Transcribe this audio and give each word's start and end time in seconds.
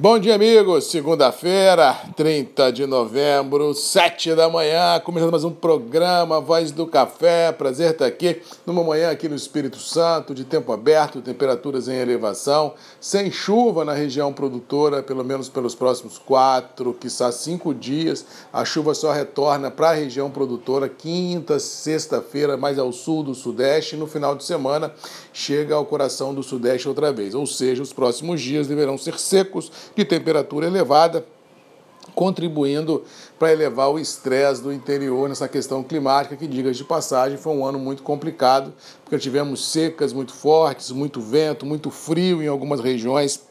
Bom 0.00 0.16
dia, 0.16 0.36
amigos. 0.36 0.84
Segunda-feira, 0.92 1.92
30 2.14 2.70
de 2.70 2.86
novembro, 2.86 3.74
7 3.74 4.32
da 4.32 4.48
manhã, 4.48 5.00
começando 5.00 5.32
mais 5.32 5.42
um 5.42 5.50
programa 5.50 6.40
Voz 6.40 6.70
do 6.70 6.86
Café. 6.86 7.50
Prazer 7.50 7.90
estar 7.90 8.06
aqui 8.06 8.40
numa 8.64 8.84
manhã 8.84 9.10
aqui 9.10 9.28
no 9.28 9.34
Espírito 9.34 9.76
Santo, 9.78 10.36
de 10.36 10.44
tempo 10.44 10.70
aberto, 10.70 11.20
temperaturas 11.20 11.88
em 11.88 11.96
elevação, 11.96 12.74
sem 13.00 13.28
chuva 13.32 13.84
na 13.84 13.92
região 13.92 14.32
produtora, 14.32 15.02
pelo 15.02 15.24
menos 15.24 15.48
pelos 15.48 15.74
próximos 15.74 16.16
quatro, 16.16 16.94
quiçá 16.94 17.32
cinco 17.32 17.74
dias. 17.74 18.24
A 18.52 18.64
chuva 18.64 18.94
só 18.94 19.10
retorna 19.10 19.68
para 19.68 19.90
a 19.90 19.94
região 19.94 20.30
produtora 20.30 20.88
quinta, 20.88 21.58
sexta-feira, 21.58 22.56
mais 22.56 22.78
ao 22.78 22.92
sul 22.92 23.24
do 23.24 23.34
Sudeste, 23.34 23.96
e 23.96 23.98
no 23.98 24.06
final 24.06 24.36
de 24.36 24.44
semana 24.44 24.94
chega 25.32 25.74
ao 25.74 25.84
coração 25.84 26.32
do 26.32 26.44
Sudeste 26.44 26.88
outra 26.88 27.12
vez. 27.12 27.34
Ou 27.34 27.48
seja, 27.48 27.82
os 27.82 27.92
próximos 27.92 28.40
dias 28.40 28.68
deverão 28.68 28.96
ser 28.96 29.18
secos 29.18 29.72
de 29.94 30.04
temperatura 30.04 30.66
elevada, 30.66 31.24
contribuindo 32.14 33.04
para 33.38 33.52
elevar 33.52 33.90
o 33.90 33.98
estresse 33.98 34.62
do 34.62 34.72
interior 34.72 35.28
nessa 35.28 35.46
questão 35.46 35.82
climática, 35.82 36.36
que, 36.36 36.46
diga 36.46 36.72
de 36.72 36.82
passagem, 36.82 37.36
foi 37.38 37.52
um 37.52 37.64
ano 37.64 37.78
muito 37.78 38.02
complicado, 38.02 38.72
porque 39.04 39.18
tivemos 39.18 39.70
secas 39.70 40.12
muito 40.12 40.32
fortes, 40.32 40.90
muito 40.90 41.20
vento, 41.20 41.66
muito 41.66 41.90
frio 41.90 42.42
em 42.42 42.48
algumas 42.48 42.80
regiões 42.80 43.46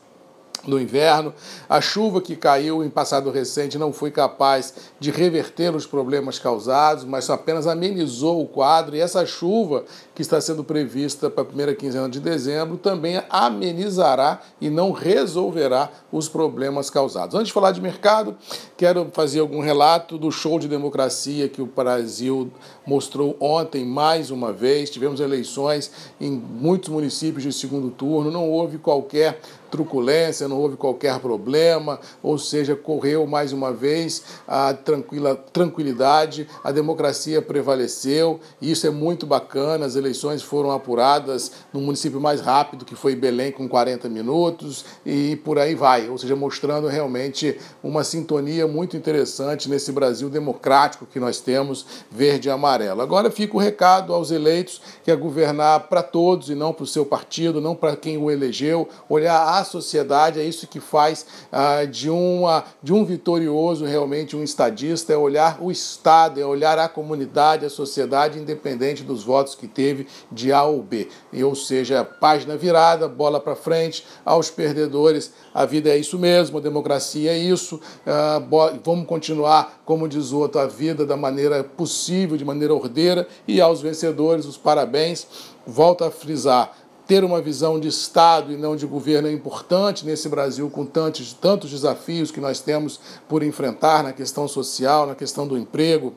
do 0.66 0.80
inverno. 0.80 1.34
A 1.70 1.80
chuva 1.82 2.22
que 2.22 2.36
caiu 2.36 2.84
em 2.84 2.90
passado 2.90 3.32
recente 3.32 3.78
não 3.78 3.92
foi 3.92 4.12
capaz 4.12 4.74
de 5.00 5.12
reverter 5.12 5.76
os 5.76 5.86
problemas 5.86 6.40
causados, 6.40 7.04
mas 7.04 7.30
apenas 7.30 7.68
amenizou 7.68 8.42
o 8.42 8.48
quadro. 8.48 8.96
E 8.96 9.00
essa 9.00 9.26
chuva 9.26 9.84
que 10.16 10.22
está 10.22 10.40
sendo 10.42 10.64
prevista 10.64 11.30
para 11.30 11.44
a 11.44 11.46
primeira 11.46 11.76
quinzena 11.76 12.10
de 12.10 12.20
dezembro 12.20 12.78
também 12.78 13.22
amenizará 13.30 14.42
e 14.60 14.70
não 14.70 14.92
resolverá 14.92 15.90
os 16.12 16.28
problemas 16.28 16.90
causados. 16.90 17.36
Antes 17.36 17.48
de 17.48 17.54
falar 17.54 17.72
de 17.72 17.82
mercado, 17.82 18.36
quero 18.76 19.10
fazer 19.14 19.40
algum 19.40 19.62
relato 19.62 20.18
do 20.18 20.32
show 20.32 20.60
de 20.60 20.68
democracia 20.68 21.48
que 21.48 21.62
o 21.62 21.66
Brasil 21.66 22.52
mostrou 22.86 23.36
ontem 23.40 23.86
mais 23.86 24.32
uma 24.32 24.52
vez. 24.52 24.90
Tivemos 24.90 25.20
eleições 25.20 25.92
em 26.20 26.32
muitos 26.32 26.90
municípios 26.90 27.44
de 27.44 27.54
segundo 27.54 27.90
turno, 27.90 28.32
não 28.32 28.50
houve 28.50 28.78
qualquer 28.78 29.40
truculência, 29.70 30.47
não 30.48 30.58
houve 30.58 30.78
qualquer 30.78 31.20
problema, 31.20 32.00
ou 32.22 32.38
seja, 32.38 32.76
correu 32.76 33.26
mais 33.28 33.52
uma 33.52 33.72
vez 33.72 34.24
a 34.48 34.74
tranquila, 34.74 35.36
tranquilidade, 35.36 36.48
a 36.64 36.72
democracia 36.72 37.42
prevaleceu, 37.42 38.40
e 38.62 38.72
isso 38.72 38.88
é 38.88 38.90
muito 38.90 39.26
bacana. 39.26 39.86
As 39.86 39.96
eleições 39.96 40.42
foram 40.42 40.72
apuradas 40.72 41.52
no 41.74 41.82
município 41.82 42.20
mais 42.20 42.42
rápido, 42.42 42.86
que 42.86 42.96
foi 42.96 43.16
Belém, 43.16 43.52
com 43.52 43.68
40 43.68 44.10
minutos, 44.10 44.86
e 45.06 45.36
por 45.38 45.60
aí 45.60 45.76
vai, 45.76 46.10
ou 46.10 46.18
seja, 46.18 46.36
mostrando 46.36 46.88
realmente 46.88 47.58
uma 47.84 48.04
sintonia 48.04 48.68
muito 48.68 48.96
interessante 48.96 49.70
nesse 49.70 49.92
Brasil 49.92 50.30
democrático 50.30 51.06
que 51.06 51.20
nós 51.20 51.40
temos, 51.40 51.86
verde 52.12 52.48
e 52.48 52.52
amarelo. 52.52 53.02
Agora 53.02 53.30
fica 53.32 53.56
o 53.56 53.60
recado 53.60 54.14
aos 54.14 54.32
eleitos 54.32 54.82
que 55.04 55.12
é 55.12 55.16
governar 55.16 55.88
para 55.88 56.04
todos 56.04 56.50
e 56.50 56.56
não 56.56 56.74
para 56.74 56.84
o 56.84 56.88
seu 56.88 57.06
partido, 57.06 57.62
não 57.62 57.76
para 57.76 57.96
quem 57.96 58.18
o 58.18 58.30
elegeu, 58.30 58.88
olhar 59.10 59.58
a 59.58 59.64
sociedade, 59.64 60.37
é 60.40 60.44
isso 60.44 60.68
que 60.68 60.80
faz 60.80 61.26
ah, 61.52 61.86
de, 61.86 62.10
uma, 62.10 62.64
de 62.82 62.94
um 62.94 63.04
vitorioso 63.04 63.86
realmente 63.86 64.36
um 64.36 64.44
estadista, 64.44 65.14
é 65.14 65.18
olhar 65.18 65.58
o 65.62 65.72
Estado, 65.72 66.40
é 66.40 66.46
olhar 66.46 66.78
a 66.80 66.88
comunidade, 66.88 67.66
a 67.66 67.70
sociedade, 67.70 68.40
independente 68.40 69.04
dos 69.04 69.24
votos 69.24 69.56
que 69.56 69.68
teve 69.68 70.08
de 70.32 70.52
A 70.52 70.64
ou 70.64 70.82
B. 70.82 71.08
Ou 71.44 71.56
seja, 71.56 72.04
página 72.04 72.56
virada, 72.56 73.08
bola 73.08 73.40
para 73.40 73.56
frente, 73.56 74.06
aos 74.26 74.50
perdedores, 74.50 75.32
a 75.54 75.66
vida 75.66 75.90
é 75.90 75.98
isso 75.98 76.18
mesmo, 76.20 76.58
a 76.58 76.62
democracia 76.62 77.32
é 77.32 77.38
isso, 77.38 77.80
ah, 78.06 78.42
vamos 78.84 79.08
continuar, 79.08 79.82
como 79.86 80.08
diz 80.08 80.32
o 80.32 80.40
outro, 80.40 80.60
a 80.60 80.68
vida 80.68 81.06
da 81.06 81.18
maneira 81.18 81.64
possível, 81.64 82.38
de 82.38 82.46
maneira 82.46 82.74
ordeira, 82.74 83.28
e 83.48 83.60
aos 83.62 83.82
vencedores, 83.82 84.46
os 84.46 84.58
parabéns. 84.58 85.28
Volto 85.70 86.06
a 86.06 86.10
frisar, 86.10 86.72
ter 87.08 87.24
uma 87.24 87.42
visão 87.42 87.80
de 87.80 87.88
Estado 87.88 88.52
e 88.52 88.58
não 88.58 88.76
de 88.76 88.86
governo 88.86 89.30
é 89.30 89.32
importante 89.32 90.06
nesse 90.06 90.28
Brasil 90.28 90.70
com 90.70 90.86
tantos, 90.86 91.34
tantos 91.34 91.72
desafios 91.72 92.32
que 92.32 92.42
nós 92.42 92.60
temos 92.60 93.00
por 93.30 93.42
enfrentar 93.42 94.04
na 94.04 94.12
questão 94.12 94.48
social, 94.48 95.08
na 95.08 95.16
questão 95.16 95.48
do 95.48 95.58
emprego 95.58 96.14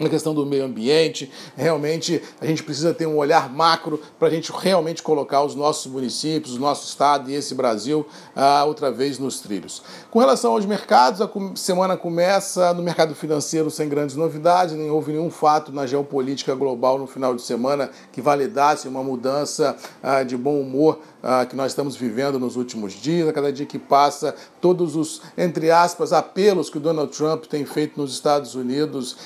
na 0.00 0.08
questão 0.08 0.34
do 0.34 0.44
meio 0.46 0.64
ambiente. 0.64 1.30
Realmente 1.56 2.22
a 2.40 2.46
gente 2.46 2.62
precisa 2.62 2.94
ter 2.94 3.06
um 3.06 3.16
olhar 3.16 3.52
macro 3.52 4.00
para 4.18 4.28
a 4.28 4.30
gente 4.30 4.52
realmente 4.52 5.02
colocar 5.02 5.42
os 5.42 5.54
nossos 5.54 5.90
municípios, 5.90 6.56
o 6.56 6.60
nosso 6.60 6.86
estado 6.86 7.30
e 7.30 7.34
esse 7.34 7.54
Brasil 7.54 8.06
ah, 8.34 8.64
outra 8.64 8.90
vez 8.90 9.18
nos 9.18 9.40
trilhos. 9.40 9.82
Com 10.10 10.18
relação 10.18 10.52
aos 10.52 10.64
mercados, 10.64 11.20
a 11.20 11.30
semana 11.54 11.96
começa 11.96 12.72
no 12.72 12.82
mercado 12.82 13.14
financeiro 13.14 13.70
sem 13.70 13.88
grandes 13.88 14.16
novidades, 14.16 14.74
nem 14.74 14.90
houve 14.90 15.12
nenhum 15.12 15.30
fato 15.30 15.72
na 15.72 15.86
geopolítica 15.86 16.54
global 16.54 16.98
no 16.98 17.06
final 17.06 17.34
de 17.34 17.42
semana 17.42 17.90
que 18.12 18.20
validasse 18.20 18.88
uma 18.88 19.02
mudança 19.02 19.76
ah, 20.02 20.22
de 20.22 20.36
bom 20.36 20.60
humor 20.60 20.98
ah, 21.22 21.44
que 21.46 21.56
nós 21.56 21.72
estamos 21.72 21.96
vivendo 21.96 22.38
nos 22.38 22.56
últimos 22.56 22.92
dias. 22.92 23.28
A 23.28 23.32
cada 23.32 23.52
dia 23.52 23.66
que 23.66 23.78
passa, 23.78 24.34
todos 24.60 24.96
os, 24.96 25.20
entre 25.36 25.70
aspas, 25.70 26.12
apelos 26.12 26.70
que 26.70 26.78
o 26.78 26.80
Donald 26.80 27.16
Trump 27.16 27.44
tem 27.44 27.64
feito 27.64 28.00
nos 28.00 28.12
Estados 28.12 28.54
Unidos, 28.54 29.16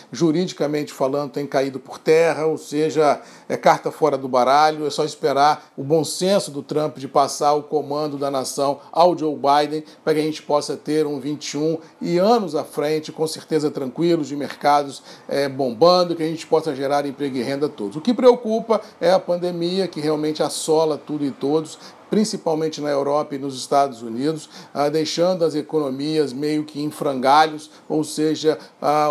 juridicamente 0.63 0.93
falando, 0.93 1.33
tem 1.33 1.47
caído 1.47 1.81
por 1.81 1.99
terra, 1.99 2.47
ou 2.47 2.57
seja, 2.57 3.21
é 3.49 3.57
carta 3.57 3.91
fora 3.91 4.17
do 4.17 4.29
baralho, 4.29 4.87
é 4.87 4.91
só 4.91 5.05
esperar 5.05 5.73
o 5.77 5.83
bom 5.83 6.05
senso 6.05 6.51
do 6.51 6.63
Trump 6.63 6.99
de 6.99 7.09
passar 7.09 7.55
o 7.55 7.63
comando 7.63 8.17
da 8.17 8.31
nação 8.31 8.81
ao 8.93 9.17
Joe 9.19 9.35
Biden 9.35 9.85
para 10.05 10.15
que 10.15 10.21
a 10.21 10.23
gente 10.23 10.43
possa 10.43 10.77
ter 10.77 11.07
um 11.07 11.19
21 11.19 11.79
e 12.01 12.19
anos 12.19 12.55
à 12.55 12.65
frente, 12.65 13.11
com 13.11 13.27
certeza 13.27 13.71
tranquilos, 13.71 14.29
de 14.29 14.37
mercados 14.37 15.03
é, 15.29 15.49
bombando, 15.49 16.15
que 16.15 16.23
a 16.23 16.29
gente 16.29 16.47
possa 16.47 16.75
gerar 16.75 17.05
emprego 17.07 17.37
e 17.37 17.43
renda 17.43 17.67
a 17.67 17.69
todos. 17.69 17.97
O 17.97 18.01
que 18.01 18.15
preocupa 18.15 18.81
é 19.01 19.11
a 19.11 19.19
pandemia 19.19 19.89
que 19.89 20.01
realmente 20.01 20.43
assola 20.43 20.97
tudo 20.97 21.25
e 21.25 21.31
todos, 21.31 21.79
principalmente 22.13 22.79
na 22.79 22.91
Europa 22.91 23.35
e 23.35 23.39
nos 23.39 23.57
Estados 23.57 24.03
Unidos, 24.03 24.47
ah, 24.75 24.91
deixando 24.91 25.47
as 25.47 25.55
economias 25.55 26.31
meio 26.31 26.63
que 26.63 26.83
em 26.83 26.91
frangalhos, 26.91 27.71
ou 27.89 28.05
seja, 28.05 28.59
ah, 28.83 29.11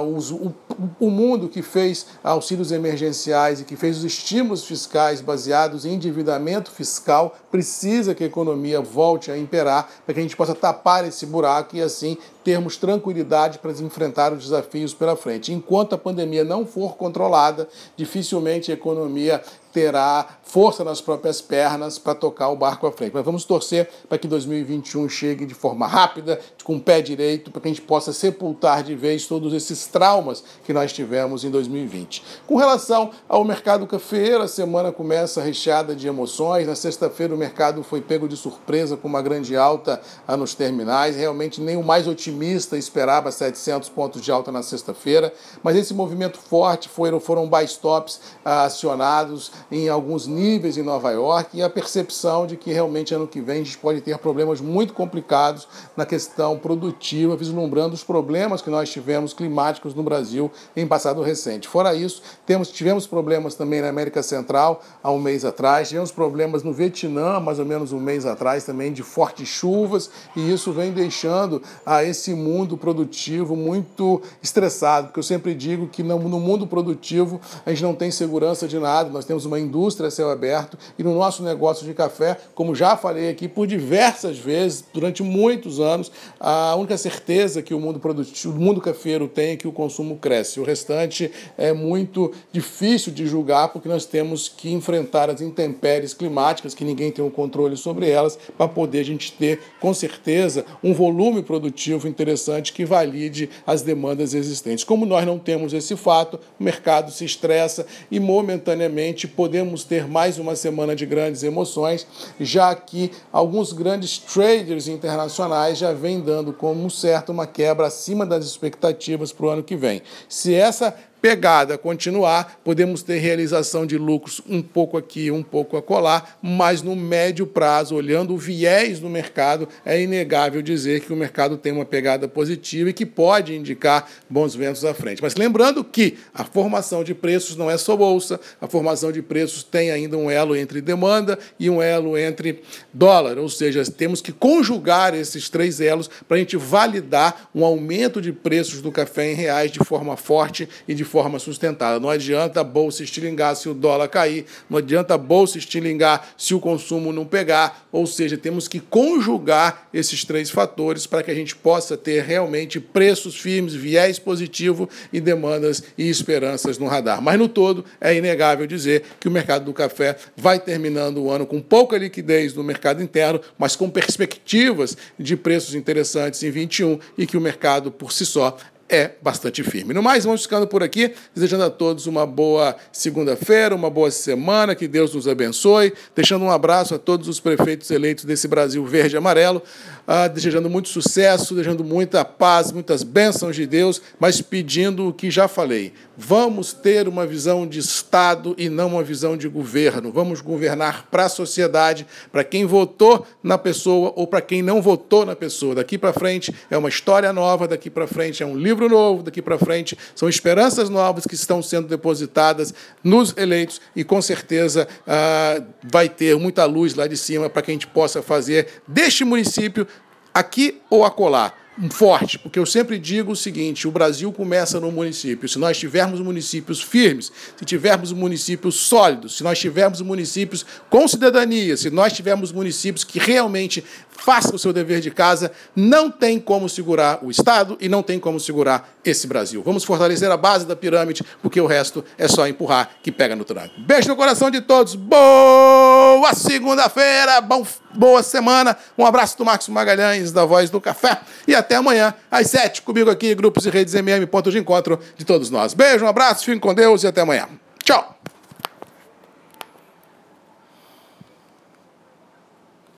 o 1.00 1.10
mundo 1.10 1.50
que 1.50 1.64
fez 1.64 2.06
auxílios 2.24 2.72
emergenciais 2.72 3.60
e 3.60 3.64
que 3.64 3.76
fez 3.76 3.98
os 3.98 4.04
estímulos 4.04 4.66
fiscais 4.66 5.20
baseados 5.20 5.84
em 5.84 5.96
endividamento 5.96 6.70
fiscal 6.70 7.36
precisa 7.50 8.14
que 8.14 8.24
a 8.24 8.28
economia 8.28 8.80
volte 8.82 9.32
a 9.32 9.38
imperar 9.38 9.90
para 10.06 10.14
que 10.14 10.20
a 10.20 10.24
gente 10.24 10.38
possa 10.38 10.54
tapar 10.54 11.04
esse 11.04 11.26
buraco 11.26 11.76
e 11.76 11.82
assim 11.82 12.20
termos 12.44 12.78
tranquilidade 12.78 13.60
para 13.60 13.72
enfrentar 13.72 14.34
os 14.34 14.44
desafios 14.44 14.94
pela 14.94 15.16
frente. 15.16 15.52
Enquanto 15.52 15.94
a 15.94 15.98
pandemia 15.98 16.44
não 16.44 16.66
for 16.66 16.96
controlada, 16.96 17.68
dificilmente 17.96 18.72
a 18.72 18.74
economia 18.74 19.42
terá 19.72 20.28
força 20.44 20.84
nas 20.84 21.00
próprias 21.00 21.42
pernas 21.42 21.98
para 21.98 22.16
tocar 22.16 22.50
o 22.50 22.56
barco 22.56 22.88
à 22.88 22.92
frente. 22.92 23.12
Mas 23.14 23.24
vamos 23.24 23.46
torcer 23.46 23.90
para 24.10 24.18
que 24.18 24.28
2021 24.28 25.08
chegue 25.10 25.46
de 25.46 25.54
forma 25.54 25.88
rápida, 25.88 26.40
com 26.64 26.76
o 26.76 26.80
pé 26.80 27.02
direito, 27.02 27.52
para 27.52 27.62
que 27.62 27.68
a 27.68 27.72
gente 27.72 27.82
possa 27.82 28.14
sepultar 28.14 28.84
de 28.84 28.96
vez 28.96 29.26
todos 29.26 29.54
esses 29.54 29.88
traumas 29.88 30.44
que 30.64 30.74
nós 30.74 30.94
tivemos 30.94 31.44
em 31.44 31.50
2020. 31.50 32.24
Com 32.48 32.56
relação 32.56 33.12
ao 33.28 33.44
mercado 33.44 33.88
cafeiro, 33.88 34.44
a 34.44 34.48
semana 34.48 34.92
começa 34.92 35.42
recheada 35.42 35.96
de 35.96 36.08
emoções. 36.08 36.68
Na 36.68 36.76
sexta-feira 36.76 37.34
o 37.34 37.38
mercado 37.38 37.84
foi 37.84 38.02
pego 38.02 38.28
de 38.28 38.38
surpresa 38.38 38.96
com 38.96 39.08
uma 39.08 39.22
grande 39.22 39.56
alta 39.56 40.02
nos 40.38 40.54
terminais. 40.54 41.16
Realmente 41.16 41.60
nem 41.60 41.78
o 41.78 41.84
mais 41.84 42.08
otimista 42.08 42.22
otimista 42.32 42.78
esperava 42.78 43.32
700 43.32 43.90
pontos 43.90 44.22
de 44.22 44.32
alta 44.32 44.52
na 44.52 44.64
sexta-feira, 44.64 45.34
mas 45.64 45.76
esse 45.76 45.94
movimento 45.94 46.38
forte 46.38 46.88
foram, 46.88 47.20
foram 47.20 47.48
buy 47.48 47.66
stops 47.66 48.20
ah, 48.44 48.64
acionados 48.64 49.52
em 49.72 49.90
alguns 49.90 50.28
níveis 50.28 50.78
em 50.78 50.84
Nova 50.84 51.12
York 51.12 51.58
e 51.58 51.62
a 51.62 51.70
percepção 51.70 52.48
de 52.48 52.56
que 52.56 52.72
realmente 52.72 53.14
ano 53.14 53.28
que 53.28 53.42
vem 53.42 53.62
a 53.62 53.64
gente 53.64 53.78
pode 53.78 54.02
ter 54.02 54.18
problemas 54.18 54.62
muito 54.62 54.94
complicados 54.94 55.68
na 55.96 56.06
questão 56.06 56.58
produtiva, 56.58 57.36
vislumbrando 57.36 57.94
os 57.94 58.04
problemas 58.04 58.62
que 58.62 58.70
nós 58.70 58.90
tivemos 58.90 59.34
climáticos 59.34 59.94
no 59.94 60.04
Brasil 60.04 60.52
em 60.76 60.88
passado 60.88 61.22
recente. 61.22 61.68
Fora 61.68 61.94
isso, 61.94 62.22
temos, 62.46 62.70
tivemos 62.70 63.06
problemas 63.08 63.56
também 63.56 63.82
na 63.82 63.90
América 63.90 64.24
Central 64.24 64.82
há 65.04 65.12
um 65.12 65.20
mês 65.20 65.46
atrás, 65.46 65.90
tivemos 65.90 66.12
problemas 66.12 66.64
no 66.64 66.74
Vietnã, 66.74 67.40
mais 67.40 67.60
ou 67.60 67.66
menos 67.66 67.92
um 67.92 68.00
mês 68.00 68.26
atrás 68.26 68.66
também, 68.66 68.92
de 68.92 69.04
fortes 69.04 69.48
chuvas, 69.48 70.10
e 70.36 70.52
isso 70.52 70.72
vem 70.72 70.92
deixando 70.92 71.62
a 71.86 72.04
esse 72.04 72.34
mundo 72.34 72.78
produtivo 72.78 73.56
muito 73.56 74.22
estressado, 74.42 75.08
porque 75.08 75.20
eu 75.20 75.24
sempre 75.24 75.54
digo 75.54 75.88
que 75.88 76.04
no 76.04 76.20
mundo 76.20 76.68
produtivo 76.68 77.40
a 77.66 77.70
gente 77.70 77.84
não 77.84 77.94
tem 77.94 78.12
segurança 78.12 78.68
de 78.68 78.80
nada, 78.80 79.10
nós 79.10 79.26
temos 79.26 79.46
uma 79.52 79.60
indústria 79.60 80.08
a 80.08 80.12
céu 80.12 80.30
aberto 80.30 80.78
e 80.98 81.04
no 81.04 81.14
nosso 81.14 81.44
negócio 81.44 81.86
de 81.86 81.94
café, 81.94 82.38
como 82.56 82.74
já 82.74 82.96
falei 82.96 83.30
aqui 83.30 83.48
por 83.48 83.68
diversas 83.68 84.38
vezes, 84.38 84.84
durante 84.94 85.22
muitos 85.22 85.80
anos, 85.80 86.12
a 86.40 86.76
única 86.76 86.98
certeza 86.98 87.62
que 87.62 87.74
o 87.74 87.80
mundo 87.80 88.00
produtivo, 88.00 88.58
o 88.58 88.62
mundo 88.62 88.80
cafeiro 88.80 89.28
tem 89.28 89.52
é 89.52 89.56
que 89.58 89.68
o 89.68 89.72
consumo 89.72 90.18
cresce. 90.18 90.60
O 90.60 90.64
restante 90.64 91.32
é 91.58 91.74
muito 91.74 92.32
difícil 92.52 93.12
de 93.12 93.28
julgar 93.28 93.70
porque 93.70 93.90
nós 93.90 94.06
temos 94.06 94.48
que 94.48 94.72
enfrentar 94.72 95.30
as 95.30 95.42
intempéries 95.42 96.14
climáticas, 96.14 96.74
que 96.74 96.86
ninguém 96.86 97.12
tem 97.12 97.24
um 97.24 97.30
controle 97.30 97.76
sobre 97.76 98.10
elas, 98.10 98.38
para 98.58 98.68
poder 98.68 99.00
a 99.00 99.06
gente 99.06 99.34
ter, 99.34 99.60
com 99.80 99.94
certeza, 99.94 100.66
um 100.84 100.94
volume 100.94 101.44
produtivo 101.44 102.08
interessante 102.08 102.72
que 102.72 102.86
valide 102.86 103.50
as 103.68 103.82
demandas 103.82 104.34
existentes. 104.34 104.84
Como 104.84 105.06
nós 105.06 105.26
não 105.26 105.38
temos 105.38 105.74
esse 105.74 105.96
fato, 105.98 106.40
o 106.60 106.64
mercado 106.64 107.12
se 107.12 107.26
estressa 107.26 107.86
e 108.10 108.20
momentaneamente 108.20 109.28
podemos 109.42 109.84
ter 109.84 110.08
mais 110.08 110.38
uma 110.38 110.56
semana 110.56 110.96
de 110.96 111.04
grandes 111.04 111.42
emoções, 111.42 112.06
já 112.40 112.76
que 112.76 113.12
alguns 113.34 113.74
grandes 113.74 114.20
traders 114.20 114.88
internacionais 114.88 115.80
já 115.80 115.92
vêm 115.92 116.20
dando 116.20 116.54
como 116.54 116.92
certo 116.92 117.32
uma 117.32 117.48
quebra 117.48 117.88
acima 117.88 118.24
das 118.24 118.46
expectativas 118.46 119.34
para 119.34 119.46
o 119.48 119.50
ano 119.50 119.64
que 119.64 119.76
vem. 119.76 120.04
Se 120.30 120.54
essa 120.54 120.96
pegada 121.22 121.78
continuar, 121.78 122.60
podemos 122.64 123.04
ter 123.04 123.20
realização 123.20 123.86
de 123.86 123.98
lucros 123.98 124.42
um 124.50 124.62
pouco 124.62 124.98
aqui, 124.98 125.30
um 125.30 125.44
pouco 125.44 125.78
acolá, 125.78 126.24
mas 126.42 126.82
no 126.82 126.96
médio 126.96 127.46
prazo, 127.46 127.96
olhando 127.96 128.34
o 128.34 128.38
viés 128.38 129.00
do 129.00 129.08
mercado, 129.08 129.68
é 129.86 130.02
inegável 130.02 130.62
dizer 130.62 131.02
que 131.02 131.14
o 131.14 131.16
mercado 131.16 131.58
tem 131.58 131.72
uma 131.72 131.86
pegada 131.86 132.28
positiva 132.28 132.90
e 132.90 132.94
que 132.94 133.06
pode 133.06 133.56
indicar 133.56 134.10
bons 134.30 134.56
ventos 134.56 134.84
à 134.84 134.94
frente. 134.94 135.22
Mas 135.22 135.36
lembrando 135.36 135.84
que 135.84 136.18
a 136.34 136.44
formação 136.44 137.04
de 137.04 137.14
preços 137.14 137.56
não 137.56 137.70
é 137.70 137.78
só 137.78 137.96
bolsa, 137.96 138.40
a 138.60 138.68
formação 138.68 139.12
de 139.12 139.22
preços 139.22 139.62
tem 139.62 139.92
ainda 139.92 140.18
um 140.18 140.30
elo 140.30 140.56
entre 140.56 140.82
demanda 140.82 141.38
e 141.60 141.70
um 141.70 141.82
elo 141.82 142.18
entre 142.18 142.64
dólar, 142.92 143.38
ou 143.38 143.50
seja, 143.50 143.84
temos 143.86 144.22
que 144.22 144.32
conjugar 144.32 145.14
esses 145.14 145.50
três 145.50 145.80
elos 145.80 146.10
para 146.28 146.38
a 146.38 146.40
gente 146.40 146.58
validar 146.58 147.50
um 147.54 147.64
aumento 147.64 148.20
de 148.20 148.34
preços 148.34 148.82
do 148.82 148.92
café 148.92 149.32
em 149.32 149.36
reais 149.36 149.72
de 149.72 149.80
forma 149.80 150.18
forte 150.18 150.68
e 150.88 150.96
de 150.96 151.04
forma 151.12 151.40
sustentada. 151.40 152.00
Não 152.00 152.10
adianta 152.10 152.62
a 152.62 152.64
bolsa 152.64 153.04
estilingar 153.04 153.54
se 153.58 153.68
o 153.68 153.74
dólar 153.74 154.08
cair, 154.08 154.46
não 154.70 154.78
adianta 154.78 155.14
a 155.14 155.18
bolsa 155.18 155.58
estilingar 155.58 156.30
se 156.38 156.54
o 156.54 156.60
consumo 156.60 157.12
não 157.12 157.26
pegar, 157.26 157.86
ou 157.92 158.08
seja, 158.08 158.38
temos 158.38 158.66
que 158.66 158.80
conjugar 158.80 159.90
esses 159.94 160.24
três 160.24 160.50
fatores 160.50 161.06
para 161.06 161.22
que 161.22 161.30
a 161.30 161.36
gente 161.36 161.54
possa 161.54 161.98
ter 161.98 162.24
realmente 162.24 162.80
preços 162.80 163.36
firmes, 163.36 163.74
viés 163.74 164.18
positivo 164.18 164.88
e 165.12 165.20
demandas 165.20 165.84
e 165.98 166.10
esperanças 166.10 166.78
no 166.78 166.88
radar. 166.88 167.22
Mas 167.22 167.38
no 167.38 167.50
todo, 167.50 167.84
é 168.00 168.16
inegável 168.16 168.66
dizer 168.66 169.04
que 169.20 169.28
o 169.28 169.32
mercado 169.32 169.66
do 169.66 169.74
café 169.74 170.16
vai 170.38 170.62
terminando 170.62 171.18
o 171.18 171.30
ano 171.30 171.46
com 171.46 171.60
pouca 171.60 171.98
liquidez 171.98 172.54
no 172.54 172.64
mercado 172.64 173.04
interno, 173.04 173.42
mas 173.58 173.76
com 173.76 173.90
perspectivas 173.90 174.96
de 175.20 175.36
preços 175.36 175.76
interessantes 175.76 176.42
em 176.42 176.50
21 176.50 176.98
e 177.18 177.28
que 177.28 177.36
o 177.36 177.42
mercado 177.42 177.92
por 177.92 178.14
si 178.14 178.26
só 178.26 178.56
é 178.92 179.12
bastante 179.22 179.64
firme. 179.64 179.94
No 179.94 180.04
mais, 180.04 180.26
vamos 180.26 180.44
ficando 180.44 180.68
por 180.68 180.84
aqui, 180.84 181.14
desejando 181.34 181.64
a 181.64 181.70
todos 181.70 182.08
uma 182.08 182.26
boa 182.26 182.76
segunda-feira, 182.92 183.74
uma 183.74 183.90
boa 183.90 184.12
semana, 184.12 184.76
que 184.76 184.86
Deus 184.86 185.16
nos 185.16 185.30
abençoe, 185.30 185.94
deixando 186.14 186.44
um 186.44 186.52
abraço 186.52 186.94
a 186.94 187.00
todos 187.00 187.30
os 187.30 187.40
prefeitos 187.40 187.90
eleitos 187.90 188.26
desse 188.26 188.50
Brasil 188.50 188.86
verde 188.86 189.16
e 189.16 189.18
amarelo, 189.18 189.64
ah, 190.06 190.28
desejando 190.28 190.70
muito 190.70 190.90
sucesso, 190.90 191.56
desejando 191.56 191.86
muita 191.86 192.26
paz, 192.26 192.74
muitas 192.74 193.02
bênçãos 193.02 193.56
de 193.56 193.66
Deus, 193.66 194.02
mas 194.20 194.42
pedindo 194.42 195.08
o 195.08 195.14
que 195.14 195.32
já 195.32 195.48
falei. 195.48 195.94
Vamos 196.18 196.74
ter 196.74 197.08
uma 197.08 197.26
visão 197.26 197.66
de 197.66 197.80
Estado 197.80 198.54
e 198.58 198.68
não 198.68 198.90
uma 198.90 199.04
visão 199.04 199.38
de 199.38 199.48
governo. 199.48 200.12
Vamos 200.12 200.42
governar 200.42 201.08
para 201.10 201.26
a 201.26 201.30
sociedade, 201.30 202.06
para 202.30 202.44
quem 202.44 202.66
votou 202.66 203.26
na 203.42 203.58
pessoa 203.58 204.12
ou 204.16 204.28
para 204.28 204.42
quem 204.42 204.62
não 204.62 204.82
votou 204.82 205.26
na 205.26 205.36
pessoa. 205.36 205.76
Daqui 205.76 205.98
para 205.98 206.12
frente 206.12 206.54
é 206.70 206.78
uma 206.78 206.90
história 206.90 207.32
nova, 207.32 207.68
daqui 207.68 207.90
para 207.90 208.06
frente 208.06 208.44
é 208.44 208.46
um 208.46 208.58
livro 208.58 208.81
novo, 208.90 209.24
daqui 209.24 209.42
para 209.42 209.58
frente. 209.58 209.98
São 210.16 210.28
esperanças 210.30 210.90
novas 210.90 211.26
que 211.26 211.36
estão 211.36 211.62
sendo 211.62 211.88
depositadas 211.88 212.74
nos 213.04 213.36
eleitos 213.38 213.82
e 213.96 214.04
com 214.04 214.22
certeza 214.22 214.88
ah, 215.08 215.62
vai 215.84 216.10
ter 216.10 216.36
muita 216.38 216.66
luz 216.66 216.96
lá 216.96 217.08
de 217.08 217.18
cima 217.18 217.50
para 217.50 217.62
que 217.62 217.72
a 217.72 217.74
gente 217.74 217.88
possa 217.88 218.22
fazer 218.22 218.82
deste 218.88 219.24
município 219.24 219.88
aqui 220.34 220.82
ou 220.90 221.04
acolá 221.04 221.54
forte, 221.90 222.38
porque 222.38 222.60
eu 222.60 222.66
sempre 222.66 223.00
digo 223.00 223.32
o 223.32 223.36
seguinte: 223.36 223.88
o 223.88 223.92
Brasil 223.92 224.32
começa 224.32 224.80
no 224.80 224.92
município. 224.92 225.48
Se 225.48 225.58
nós 225.58 225.78
tivermos 225.78 226.20
municípios 226.20 226.82
firmes, 226.82 227.32
se 227.58 227.66
tivermos 227.66 228.12
municípios 228.12 228.76
sólidos, 228.76 229.38
se 229.38 229.44
nós 229.44 229.60
tivermos 229.60 230.02
municípios 230.02 230.66
com 230.90 231.08
cidadania, 231.08 231.76
se 231.78 231.90
nós 231.90 232.14
tivermos 232.14 232.52
municípios 232.52 233.04
que 233.04 233.20
realmente 233.20 233.84
façam 234.10 234.56
o 234.56 234.60
seu 234.60 234.72
dever 234.72 235.02
de 235.02 235.10
casa, 235.10 235.52
não 235.76 236.12
tem 236.12 236.40
como 236.40 236.70
segurar 236.70 237.20
o 237.24 237.32
Estado 237.32 237.78
e 237.82 237.90
não 237.90 238.04
tem 238.04 238.20
como 238.20 238.40
segurar 238.40 238.94
esse 239.04 239.26
Brasil. 239.26 239.64
Vamos 239.64 239.84
fortalecer 239.84 240.30
a 240.30 240.38
base 240.38 240.66
da 240.66 240.76
pirâmide, 240.76 241.24
porque 241.42 241.60
o 241.60 241.66
resto 241.66 242.06
é 242.18 242.28
só 242.28 242.48
empurrar 242.48 242.92
que 243.02 243.12
pega 243.12 243.36
no 243.36 243.44
tranco. 243.44 243.74
Beijo 243.80 244.10
no 244.10 244.16
coração 244.16 244.52
de 244.52 244.62
todos. 244.62 244.94
Boa 244.94 246.34
segunda-feira, 246.36 247.42
boa 247.42 248.22
semana. 248.22 248.78
Um 248.98 249.06
abraço 249.06 249.38
do 249.38 249.46
Marcos 249.46 249.70
Magalhães, 249.70 250.32
da 250.32 250.46
Voz 250.46 250.70
do 250.70 250.80
Café. 250.80 251.20
E 251.48 251.56
até 251.56 251.71
amanhã, 251.76 252.14
às 252.30 252.50
sete, 252.50 252.82
comigo 252.82 253.10
aqui, 253.10 253.34
grupos 253.36 253.66
e 253.66 253.70
redes 253.70 253.94
MM, 253.94 254.26
ponto 254.26 254.52
de 254.52 254.60
encontro 254.60 255.00
de 255.18 255.26
todos 255.26 255.50
nós. 255.50 255.74
Beijo, 255.74 256.06
um 256.06 256.08
abraço, 256.08 256.46
fiquem 256.46 256.60
com 256.60 256.74
Deus 256.74 257.04
e 257.04 257.08
até 257.08 257.22
amanhã. 257.22 257.48
Tchau! 257.84 258.18